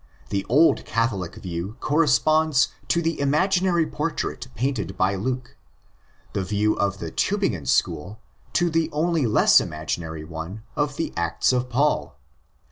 [0.29, 5.55] The old Catholic view corresponds to the imaginary portrait painted by Luke;
[6.33, 8.19] the view of the Tubingen school
[8.53, 12.17] to the only less imaginary one of the Acts of Paul.